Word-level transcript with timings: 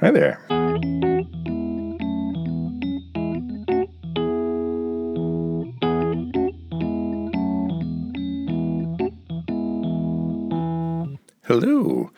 Hi 0.00 0.12
there. 0.12 0.38
Hello. 11.46 12.12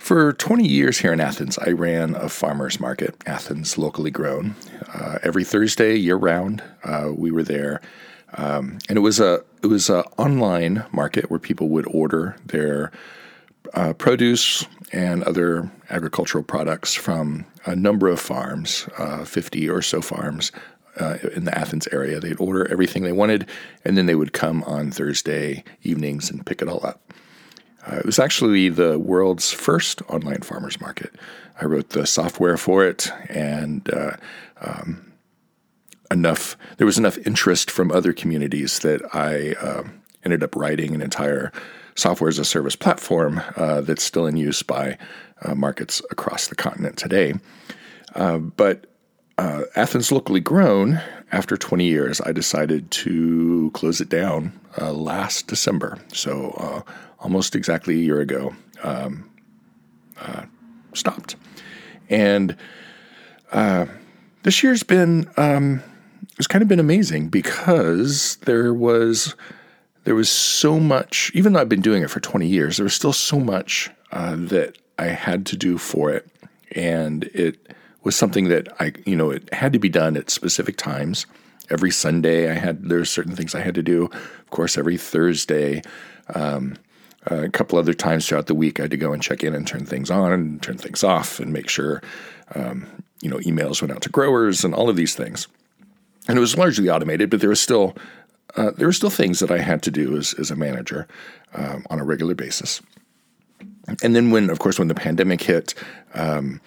For 0.00 0.32
20 0.32 0.66
years 0.66 0.98
here 0.98 1.12
in 1.12 1.20
Athens, 1.20 1.56
I 1.58 1.70
ran 1.70 2.16
a 2.16 2.28
farmer's 2.28 2.80
market, 2.80 3.14
Athens 3.26 3.78
Locally 3.78 4.10
Grown. 4.10 4.56
Uh, 4.92 5.20
every 5.22 5.44
Thursday, 5.44 5.94
year 5.94 6.16
round, 6.16 6.64
uh, 6.82 7.12
we 7.14 7.30
were 7.30 7.44
there. 7.44 7.80
Um, 8.34 8.78
and 8.88 8.98
it 8.98 9.02
was 9.02 9.20
a 9.20 9.44
it 9.62 9.68
was 9.68 9.88
an 9.88 10.02
online 10.16 10.84
market 10.90 11.30
where 11.30 11.38
people 11.38 11.68
would 11.68 11.86
order 11.86 12.34
their 12.44 12.90
uh, 13.74 13.92
produce 13.94 14.66
and 14.92 15.22
other 15.24 15.70
agricultural 15.90 16.44
products 16.44 16.94
from 16.94 17.44
a 17.66 17.76
number 17.76 18.08
of 18.08 18.20
farms, 18.20 18.88
uh, 18.98 19.24
50 19.24 19.68
or 19.68 19.82
so 19.82 20.00
farms 20.00 20.52
uh, 20.98 21.18
in 21.34 21.44
the 21.44 21.56
Athens 21.56 21.86
area. 21.92 22.20
They'd 22.20 22.40
order 22.40 22.66
everything 22.70 23.02
they 23.02 23.12
wanted, 23.12 23.48
and 23.84 23.96
then 23.96 24.06
they 24.06 24.14
would 24.14 24.32
come 24.32 24.62
on 24.64 24.90
Thursday 24.90 25.64
evenings 25.82 26.30
and 26.30 26.44
pick 26.44 26.62
it 26.62 26.68
all 26.68 26.84
up. 26.84 27.12
Uh, 27.86 27.96
it 27.96 28.06
was 28.06 28.18
actually 28.18 28.68
the 28.68 28.98
world's 28.98 29.52
first 29.52 30.02
online 30.08 30.42
farmers 30.42 30.80
market. 30.80 31.14
I 31.60 31.64
wrote 31.64 31.90
the 31.90 32.06
software 32.06 32.56
for 32.56 32.84
it, 32.84 33.10
and 33.28 33.88
uh, 33.92 34.16
um, 34.60 35.12
enough 36.10 36.56
there 36.76 36.86
was 36.86 36.98
enough 36.98 37.18
interest 37.26 37.70
from 37.70 37.92
other 37.92 38.12
communities 38.12 38.80
that 38.80 39.02
I 39.14 39.54
uh, 39.64 39.84
ended 40.24 40.42
up 40.42 40.56
writing 40.56 40.94
an 40.94 41.02
entire 41.02 41.52
software 41.98 42.28
as 42.28 42.38
a 42.38 42.44
service 42.44 42.76
platform 42.76 43.40
uh, 43.56 43.80
that's 43.80 44.02
still 44.02 44.26
in 44.26 44.36
use 44.36 44.62
by 44.62 44.96
uh, 45.42 45.54
markets 45.54 46.00
across 46.10 46.48
the 46.48 46.54
continent 46.54 46.96
today. 46.96 47.34
Uh, 48.14 48.38
but 48.38 48.86
Athens 49.76 50.10
locally 50.10 50.40
grown. 50.40 51.00
After 51.30 51.56
20 51.56 51.84
years, 51.84 52.20
I 52.22 52.32
decided 52.32 52.90
to 52.90 53.70
close 53.74 54.00
it 54.00 54.08
down 54.08 54.58
last 54.80 55.46
December. 55.46 55.98
So 56.12 56.84
almost 57.20 57.54
exactly 57.54 57.94
a 57.94 58.02
year 58.02 58.20
ago, 58.20 58.54
um, 58.82 59.28
uh, 60.20 60.44
stopped. 60.94 61.36
And 62.08 62.56
uh, 63.52 63.86
this 64.42 64.62
year's 64.62 64.82
been 64.82 65.28
um, 65.36 65.82
it's 66.38 66.46
kind 66.46 66.62
of 66.62 66.68
been 66.68 66.80
amazing 66.80 67.28
because 67.28 68.36
there 68.42 68.72
was 68.72 69.34
there 70.08 70.14
was 70.14 70.30
so 70.30 70.80
much. 70.80 71.30
Even 71.34 71.52
though 71.52 71.60
I've 71.60 71.68
been 71.68 71.82
doing 71.82 72.02
it 72.02 72.08
for 72.08 72.18
twenty 72.18 72.46
years, 72.46 72.78
there 72.78 72.84
was 72.84 72.94
still 72.94 73.12
so 73.12 73.38
much 73.38 73.90
uh, 74.10 74.36
that 74.38 74.78
I 74.98 75.08
had 75.08 75.44
to 75.48 75.56
do 75.56 75.76
for 75.76 76.10
it, 76.10 76.26
and 76.72 77.24
it 77.24 77.76
was 78.04 78.16
something 78.16 78.48
that 78.48 78.68
I 78.80 78.94
you 79.04 79.14
know 79.14 79.30
it 79.30 79.52
had 79.52 79.74
to 79.74 79.78
be 79.78 79.90
done 79.90 80.16
at 80.16 80.30
specific 80.30 80.78
times. 80.78 81.26
Every 81.68 81.90
Sunday, 81.90 82.50
I 82.50 82.54
had 82.54 82.88
there's 82.88 83.10
certain 83.10 83.36
things 83.36 83.54
I 83.54 83.60
had 83.60 83.74
to 83.74 83.82
do. 83.82 84.06
Of 84.06 84.48
course, 84.48 84.78
every 84.78 84.96
Thursday. 84.96 85.82
Um, 86.34 86.76
a 87.26 87.50
couple 87.50 87.78
other 87.78 87.92
times 87.92 88.26
throughout 88.26 88.46
the 88.46 88.54
week, 88.54 88.80
I 88.80 88.84
had 88.84 88.90
to 88.92 88.96
go 88.96 89.12
and 89.12 89.22
check 89.22 89.44
in 89.44 89.54
and 89.54 89.66
turn 89.66 89.84
things 89.84 90.10
on 90.10 90.32
and 90.32 90.62
turn 90.62 90.78
things 90.78 91.04
off 91.04 91.38
and 91.38 91.52
make 91.52 91.68
sure, 91.68 92.00
um, 92.54 92.86
you 93.20 93.28
know, 93.28 93.36
emails 93.38 93.82
went 93.82 93.92
out 93.92 94.00
to 94.02 94.08
growers 94.08 94.64
and 94.64 94.74
all 94.74 94.88
of 94.88 94.96
these 94.96 95.14
things. 95.14 95.46
And 96.28 96.38
it 96.38 96.40
was 96.40 96.56
largely 96.56 96.88
automated, 96.88 97.28
but 97.28 97.40
there 97.40 97.50
was 97.50 97.60
still 97.60 97.94
uh, 98.58 98.72
there 98.72 98.88
were 98.88 98.92
still 98.92 99.10
things 99.10 99.38
that 99.38 99.50
I 99.50 99.58
had 99.58 99.82
to 99.84 99.90
do 99.90 100.16
as, 100.16 100.34
as 100.34 100.50
a 100.50 100.56
manager 100.56 101.06
um, 101.54 101.86
on 101.90 102.00
a 102.00 102.04
regular 102.04 102.34
basis. 102.34 102.82
And 104.02 104.14
then 104.14 104.30
when, 104.30 104.50
of 104.50 104.58
course, 104.58 104.78
when 104.78 104.88
the 104.88 104.94
pandemic 104.94 105.42
hit, 105.42 105.74
um, 106.14 106.60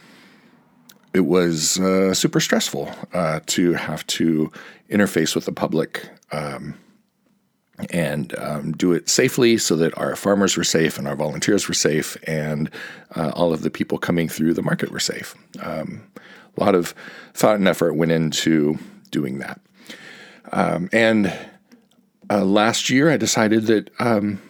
it 1.14 1.22
was 1.22 1.80
uh, 1.80 2.14
super 2.14 2.39
stressful 2.39 2.89
uh, 3.14 3.42
to 3.47 3.73
have 3.73 4.08
to 4.08 4.52
interface 4.89 5.36
with 5.36 5.45
the 5.45 5.52
public 5.52 6.09
um, 6.31 6.75
and 7.90 8.38
um, 8.40 8.72
do 8.72 8.94
it 8.94 9.09
safely 9.09 9.57
so 9.57 9.75
that 9.75 9.96
our 9.97 10.16
farmers 10.16 10.56
were 10.56 10.63
safe 10.63 10.97
and 10.97 11.07
our 11.07 11.16
volunteers 11.16 11.68
were 11.68 11.74
safe 11.74 12.16
and 12.28 12.69
uh, 13.16 13.31
all 13.35 13.53
of 13.53 13.62
the 13.62 13.69
people 13.69 13.97
coming 13.97 14.30
through 14.30 14.53
the 14.53 14.62
market 14.62 14.91
were 14.91 15.00
safe. 15.00 15.35
Um, 15.62 16.01
a 16.57 16.63
lot 16.63 16.75
of 16.75 16.94
thought 17.34 17.57
and 17.57 17.68
effort 17.68 17.94
went 17.94 18.12
into 18.12 18.78
doing 19.09 19.40
that. 19.40 19.59
Um, 20.53 20.90
and 20.91 21.34
uh, 22.31 22.46
last 22.46 22.90
year, 22.90 23.12
I 23.12 23.18
decided 23.18 23.66
that 23.66 23.90
um, 24.00 24.42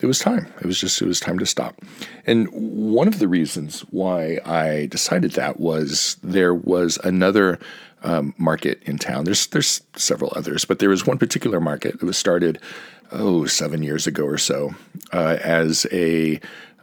it 0.00 0.06
was 0.06 0.18
time. 0.18 0.50
It 0.60 0.66
was 0.66 0.80
just 0.80 1.02
it 1.02 1.06
was 1.06 1.20
time 1.20 1.38
to 1.38 1.46
stop. 1.46 1.80
And 2.26 2.48
one 2.52 3.06
of 3.06 3.18
the 3.18 3.28
reasons 3.28 3.80
why 3.90 4.38
I 4.46 4.86
decided 4.86 5.32
that 5.32 5.60
was 5.60 6.16
there 6.22 6.54
was 6.54 6.98
another 7.04 7.58
um, 8.02 8.34
market 8.38 8.82
in 8.84 8.96
town. 8.96 9.24
There's 9.24 9.46
there's 9.48 9.82
several 9.94 10.32
others, 10.34 10.64
but 10.64 10.78
there 10.78 10.88
was 10.88 11.06
one 11.06 11.18
particular 11.18 11.60
market 11.60 12.00
that 12.00 12.06
was 12.06 12.16
started 12.16 12.58
oh 13.10 13.44
seven 13.44 13.82
years 13.82 14.06
ago 14.06 14.24
or 14.24 14.38
so 14.38 14.74
uh, 15.12 15.36
as 15.42 15.86
a 15.92 16.40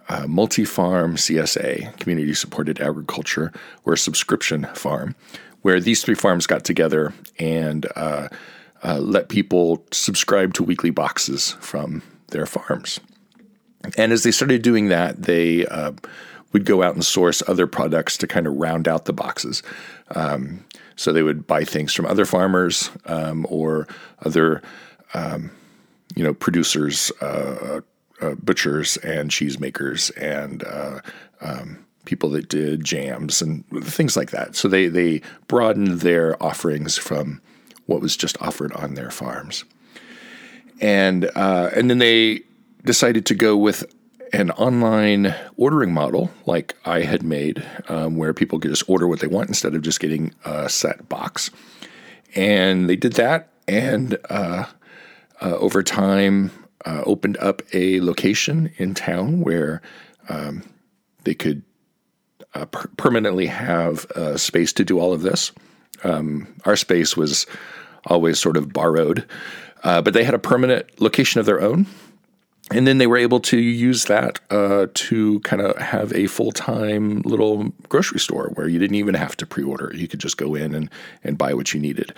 uh, 0.09 0.28
multi-farm 0.28 1.16
CSA, 1.16 1.97
community 2.00 2.34
supported 2.34 2.79
agriculture, 2.79 3.51
or 3.85 3.96
subscription 3.96 4.66
farm, 4.75 5.16
where 5.61 5.79
these 5.79 6.03
three 6.03 6.16
farms 6.16 6.47
got 6.47 6.63
together 6.63 7.13
and 7.40 7.88
uh, 7.96 8.28
uh, 8.84 9.00
let 9.00 9.29
people 9.29 9.85
subscribe 9.91 10.53
to 10.56 10.63
weekly 10.63 10.90
boxes 10.90 11.56
from 11.59 12.01
their 12.29 12.45
farms. 12.45 13.00
And 13.97 14.12
as 14.12 14.23
they 14.23 14.31
started 14.31 14.62
doing 14.62 14.90
that, 14.90 15.23
they 15.23 15.66
uh, 15.67 15.94
would 16.53 16.66
go 16.66 16.84
out 16.84 16.95
and 16.95 17.06
source 17.06 17.41
other 17.47 17.67
products 17.67 18.17
to 18.17 18.28
kind 18.28 18.47
of 18.47 18.56
round 18.56 18.88
out 18.88 19.06
the 19.06 19.13
boxes. 19.13 19.63
Um, 20.16 20.66
so 20.95 21.13
they 21.13 21.23
would 21.23 21.47
buy 21.47 21.63
things 21.63 21.94
from 21.94 22.06
other 22.06 22.25
farmers 22.25 22.91
um, 23.06 23.45
or 23.50 23.88
other, 24.25 24.62
um, 25.13 25.51
you 26.16 26.23
know, 26.23 26.34
producers, 26.34 27.11
uh, 27.22 27.81
uh, 28.22 28.35
butchers 28.35 28.97
and 28.97 29.29
cheesemakers 29.31 30.11
and 30.17 30.63
uh, 30.63 31.00
um, 31.40 31.85
people 32.06 32.29
that 32.29 32.50
did 32.50 32.84
jams 32.84 33.41
and 33.41 33.63
things 33.84 34.17
like 34.17 34.31
that. 34.31 34.56
So 34.56 34.67
they 34.67 34.88
they 34.88 35.22
broadened 35.47 36.01
their 36.01 36.41
offerings 36.44 36.97
from 36.97 37.41
what 37.89 38.01
was 38.01 38.16
just 38.16 38.41
offered 38.41 38.72
on 38.73 38.94
their 38.94 39.11
farms, 39.11 39.66
and 40.79 41.29
uh, 41.35 41.69
and 41.75 41.89
then 41.89 41.97
they 41.97 42.41
decided 42.85 43.25
to 43.25 43.35
go 43.35 43.57
with 43.57 43.83
an 44.31 44.51
online 44.51 45.35
ordering 45.57 45.91
model 45.91 46.31
like 46.45 46.75
I 46.85 47.01
had 47.01 47.23
made, 47.23 47.66
um, 47.88 48.16
where 48.16 48.33
people 48.33 48.59
could 48.59 48.72
just 48.72 48.88
order 48.88 49.07
what 49.07 49.19
they 49.19 49.28
want 49.28 49.49
instead 49.49 49.73
of 49.73 49.81
just 49.81 49.99
getting 49.99 50.33
a 50.45 50.69
set 50.69 51.09
box. 51.09 51.49
And 52.35 52.88
they 52.88 52.95
did 52.95 53.13
that, 53.13 53.49
and 53.67 54.17
uh, 54.29 54.66
uh, 55.41 55.55
over 55.57 55.81
time, 55.81 56.51
uh, 56.85 57.01
opened 57.05 57.38
up 57.38 57.61
a 57.73 57.99
location 58.01 58.72
in 58.78 58.94
town 58.94 59.41
where 59.41 59.81
um, 60.29 60.63
they 61.23 61.33
could 61.33 61.63
uh, 62.53 62.66
per- 62.66 62.89
permanently 62.97 63.47
have 63.47 64.05
a 64.11 64.38
space 64.38 64.73
to 64.73 64.85
do 64.85 64.99
all 64.99 65.11
of 65.11 65.22
this. 65.22 65.51
Um, 66.03 66.47
our 66.65 66.75
space 66.75 67.17
was 67.17 67.45
always 68.05 68.39
sort 68.39 68.57
of 68.57 68.71
borrowed, 68.71 69.25
uh, 69.83 70.01
but 70.01 70.13
they 70.13 70.23
had 70.23 70.33
a 70.33 70.39
permanent 70.39 70.85
location 71.01 71.39
of 71.39 71.45
their 71.45 71.61
own 71.61 71.85
and 72.72 72.85
then 72.85 73.00
they 73.00 73.07
were 73.07 73.18
able 73.18 73.40
to 73.40 73.57
use 73.57 74.06
that 74.06 74.40
uh, 74.52 74.88
to 74.94 75.40
kind 75.41 75.62
of 75.62 75.75
have 75.78 76.13
a 76.13 76.28
full 76.28 76.52
time 76.52 77.22
little 77.22 77.69
grocery 77.88 78.19
store 78.19 78.52
where 78.53 78.68
you 78.68 78.78
didn't 78.78 78.96
even 78.96 79.16
have 79.16 79.35
to 79.38 79.46
pre 79.46 79.63
order. 79.63 79.91
You 79.96 80.07
could 80.07 80.19
just 80.19 80.38
go 80.38 80.53
in 80.56 80.75
and, 80.75 80.90
and 81.24 81.38
buy 81.38 81.53
what 81.53 81.74
you 81.74 81.79
needed. 81.79 82.13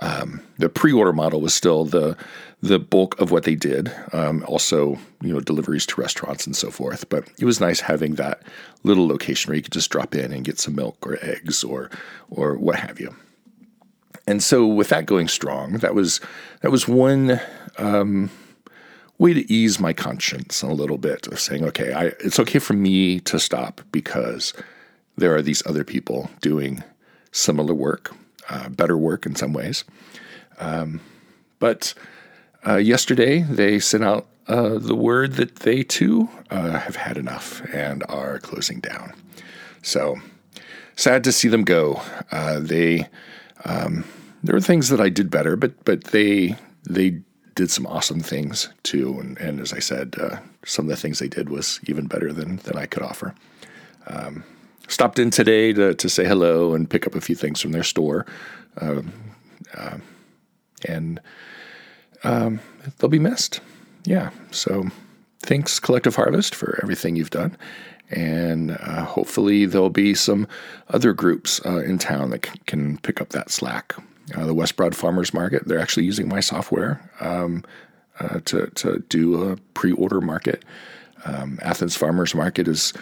Um, 0.00 0.42
the 0.58 0.68
pre 0.68 0.92
order 0.92 1.12
model 1.12 1.40
was 1.40 1.54
still 1.54 1.84
the 1.84 2.16
the 2.60 2.78
bulk 2.78 3.18
of 3.20 3.30
what 3.30 3.44
they 3.44 3.54
did. 3.54 3.92
Um, 4.12 4.44
also, 4.46 4.98
you 5.22 5.32
know, 5.32 5.40
deliveries 5.40 5.86
to 5.86 6.00
restaurants 6.00 6.46
and 6.46 6.56
so 6.56 6.70
forth. 6.70 7.08
But 7.08 7.28
it 7.38 7.44
was 7.44 7.60
nice 7.60 7.80
having 7.80 8.14
that 8.14 8.42
little 8.82 9.06
location 9.06 9.50
where 9.50 9.56
you 9.56 9.62
could 9.62 9.72
just 9.72 9.90
drop 9.90 10.14
in 10.14 10.32
and 10.32 10.44
get 10.44 10.58
some 10.58 10.74
milk 10.74 10.96
or 11.06 11.18
eggs 11.22 11.64
or 11.64 11.90
or 12.28 12.58
what 12.58 12.76
have 12.76 13.00
you. 13.00 13.14
And 14.26 14.42
so, 14.42 14.66
with 14.66 14.88
that 14.88 15.06
going 15.06 15.28
strong, 15.28 15.74
that 15.78 15.94
was 15.94 16.20
that 16.60 16.70
was 16.70 16.86
one. 16.86 17.40
Um, 17.78 18.30
way 19.18 19.32
to 19.32 19.52
ease 19.52 19.78
my 19.78 19.92
conscience 19.92 20.62
a 20.62 20.68
little 20.68 20.98
bit 20.98 21.26
of 21.28 21.38
saying, 21.40 21.64
okay, 21.64 21.92
I, 21.92 22.04
it's 22.20 22.40
okay 22.40 22.58
for 22.58 22.74
me 22.74 23.20
to 23.20 23.38
stop 23.38 23.80
because 23.92 24.52
there 25.16 25.34
are 25.34 25.42
these 25.42 25.64
other 25.66 25.84
people 25.84 26.30
doing 26.40 26.82
similar 27.30 27.74
work, 27.74 28.14
uh, 28.48 28.68
better 28.68 28.96
work 28.96 29.26
in 29.26 29.36
some 29.36 29.52
ways. 29.52 29.84
Um, 30.58 31.00
but 31.58 31.94
uh, 32.66 32.76
yesterday 32.76 33.42
they 33.42 33.78
sent 33.78 34.04
out 34.04 34.26
uh, 34.46 34.78
the 34.78 34.94
word 34.94 35.34
that 35.34 35.56
they 35.56 35.82
too 35.82 36.28
uh, 36.50 36.78
have 36.78 36.96
had 36.96 37.16
enough 37.16 37.62
and 37.72 38.02
are 38.08 38.38
closing 38.40 38.80
down. 38.80 39.14
So 39.82 40.16
sad 40.96 41.24
to 41.24 41.32
see 41.32 41.48
them 41.48 41.64
go. 41.64 42.02
Uh, 42.30 42.60
they 42.60 43.08
um, 43.64 44.04
there 44.42 44.54
were 44.54 44.60
things 44.60 44.88
that 44.90 45.00
I 45.00 45.08
did 45.08 45.30
better, 45.30 45.56
but 45.56 45.84
but 45.84 46.04
they 46.04 46.56
they 46.88 47.20
did 47.54 47.70
some 47.70 47.86
awesome 47.86 48.20
things 48.20 48.68
too. 48.82 49.18
And, 49.20 49.38
and 49.38 49.60
as 49.60 49.72
I 49.72 49.78
said, 49.78 50.16
uh, 50.20 50.38
some 50.64 50.86
of 50.86 50.90
the 50.90 50.96
things 50.96 51.18
they 51.18 51.28
did 51.28 51.48
was 51.48 51.80
even 51.86 52.06
better 52.06 52.32
than, 52.32 52.56
than 52.58 52.76
I 52.76 52.86
could 52.86 53.02
offer. 53.02 53.34
Um, 54.06 54.44
stopped 54.88 55.18
in 55.18 55.30
today 55.30 55.72
to, 55.72 55.94
to 55.94 56.08
say 56.08 56.24
hello 56.24 56.74
and 56.74 56.88
pick 56.88 57.06
up 57.06 57.14
a 57.14 57.20
few 57.20 57.34
things 57.34 57.60
from 57.60 57.72
their 57.72 57.82
store. 57.82 58.26
Uh, 58.80 59.02
uh, 59.74 59.98
and 60.86 61.20
um, 62.22 62.60
they'll 62.98 63.10
be 63.10 63.18
missed. 63.18 63.60
Yeah. 64.04 64.30
So 64.50 64.88
thanks, 65.42 65.80
Collective 65.80 66.16
Harvest, 66.16 66.54
for 66.54 66.78
everything 66.82 67.16
you've 67.16 67.30
done. 67.30 67.56
And 68.10 68.72
uh, 68.72 69.04
hopefully, 69.04 69.64
there'll 69.64 69.88
be 69.90 70.14
some 70.14 70.46
other 70.88 71.14
groups 71.14 71.60
uh, 71.64 71.78
in 71.78 71.98
town 71.98 72.30
that 72.30 72.46
c- 72.46 72.52
can 72.66 72.98
pick 72.98 73.20
up 73.20 73.30
that 73.30 73.50
slack. 73.50 73.94
Uh, 74.34 74.46
the 74.46 74.54
West 74.54 74.76
Broad 74.76 74.96
Farmers 74.96 75.34
Market, 75.34 75.66
they're 75.66 75.80
actually 75.80 76.04
using 76.04 76.28
my 76.28 76.40
software 76.40 77.10
um, 77.20 77.62
uh, 78.20 78.40
to, 78.46 78.68
to 78.68 79.00
do 79.08 79.50
a 79.50 79.56
pre 79.74 79.92
order 79.92 80.20
market. 80.20 80.64
Um, 81.24 81.58
Athens 81.62 81.96
Farmers 81.96 82.34
Market 82.34 82.68
is 82.68 82.92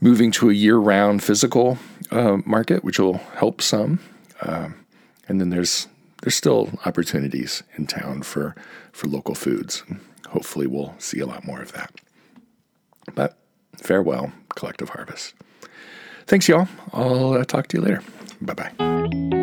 moving 0.00 0.30
to 0.32 0.50
a 0.50 0.52
year 0.52 0.76
round 0.76 1.22
physical 1.22 1.78
uh, 2.10 2.38
market, 2.44 2.84
which 2.84 2.98
will 2.98 3.18
help 3.36 3.62
some. 3.62 4.00
Um, 4.42 4.84
and 5.28 5.40
then 5.40 5.50
there's 5.50 5.88
there's 6.22 6.34
still 6.34 6.70
opportunities 6.86 7.62
in 7.76 7.86
town 7.86 8.22
for, 8.22 8.54
for 8.92 9.08
local 9.08 9.34
foods. 9.34 9.82
Hopefully, 10.28 10.66
we'll 10.66 10.94
see 10.98 11.20
a 11.20 11.26
lot 11.26 11.44
more 11.44 11.60
of 11.60 11.72
that. 11.72 11.92
But 13.14 13.36
farewell, 13.76 14.32
Collective 14.54 14.88
Harvest. 14.88 15.34
Thanks, 16.26 16.48
y'all. 16.48 16.66
I'll 16.94 17.34
uh, 17.34 17.44
talk 17.44 17.68
to 17.68 17.76
you 17.76 17.82
later. 17.82 18.02
Bye 18.40 18.54
bye. 18.54 19.33